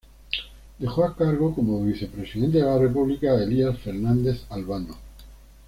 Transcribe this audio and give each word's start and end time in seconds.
Dejó 0.79 1.05
a 1.05 1.15
cargo, 1.15 1.53
como 1.53 1.85
vicepresidente 1.85 2.57
de 2.57 2.65
la 2.65 2.79
república, 2.79 3.33
a 3.33 3.43
Elías 3.43 3.77
Fernández 3.77 4.45
Albano. 4.49 4.95